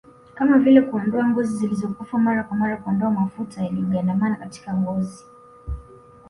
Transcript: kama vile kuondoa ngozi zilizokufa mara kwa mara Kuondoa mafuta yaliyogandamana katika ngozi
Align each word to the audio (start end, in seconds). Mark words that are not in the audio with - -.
kama 0.35 0.59
vile 0.59 0.81
kuondoa 0.81 1.27
ngozi 1.29 1.57
zilizokufa 1.57 2.17
mara 2.17 2.43
kwa 2.43 2.57
mara 2.57 2.77
Kuondoa 2.77 3.11
mafuta 3.11 3.63
yaliyogandamana 3.63 4.35
katika 4.35 4.73
ngozi 4.73 5.25